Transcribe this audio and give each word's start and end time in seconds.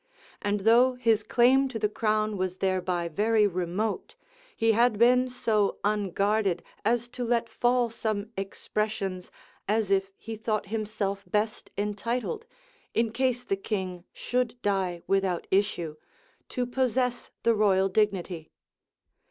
and 0.41 0.61
though 0.61 0.95
his 0.95 1.21
claim 1.21 1.67
to 1.67 1.77
the 1.77 1.87
crown 1.87 2.35
was 2.35 2.55
thereby 2.57 3.07
very 3.07 3.45
remote, 3.45 4.15
he 4.57 4.71
had 4.71 4.97
been 4.97 5.29
so 5.29 5.77
unguarded 5.83 6.63
as 6.83 7.07
to 7.07 7.23
let 7.23 7.47
fall 7.47 7.87
some 7.87 8.31
expressions, 8.35 9.29
as 9.67 9.91
if 9.91 10.09
he 10.17 10.35
thought 10.35 10.69
himself 10.69 11.23
best 11.29 11.69
entitled, 11.77 12.47
in 12.95 13.11
case 13.11 13.43
the 13.43 13.55
king 13.55 14.03
should 14.11 14.59
die 14.63 15.03
without 15.05 15.45
issue, 15.51 15.95
to 16.49 16.65
possess 16.65 17.29
the 17.43 17.53
royal 17.53 17.87
dignity. 17.87 18.49